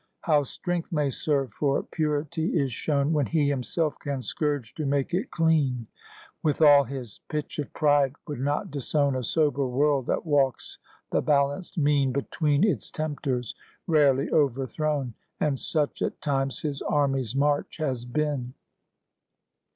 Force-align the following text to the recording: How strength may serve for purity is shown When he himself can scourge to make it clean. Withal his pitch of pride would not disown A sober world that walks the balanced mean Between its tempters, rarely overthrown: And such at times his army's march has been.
How 0.21 0.41
strength 0.45 0.91
may 0.91 1.11
serve 1.11 1.53
for 1.53 1.83
purity 1.83 2.57
is 2.59 2.71
shown 2.73 3.13
When 3.13 3.27
he 3.27 3.49
himself 3.49 3.99
can 3.99 4.23
scourge 4.23 4.73
to 4.73 4.87
make 4.87 5.13
it 5.13 5.29
clean. 5.29 5.85
Withal 6.41 6.85
his 6.85 7.19
pitch 7.29 7.59
of 7.59 7.71
pride 7.73 8.15
would 8.27 8.39
not 8.39 8.71
disown 8.71 9.15
A 9.15 9.23
sober 9.23 9.67
world 9.67 10.07
that 10.07 10.25
walks 10.25 10.79
the 11.11 11.21
balanced 11.21 11.77
mean 11.77 12.11
Between 12.11 12.63
its 12.63 12.89
tempters, 12.89 13.53
rarely 13.85 14.27
overthrown: 14.31 15.13
And 15.39 15.59
such 15.59 16.01
at 16.01 16.19
times 16.19 16.63
his 16.63 16.81
army's 16.81 17.35
march 17.35 17.77
has 17.77 18.03
been. 18.03 18.55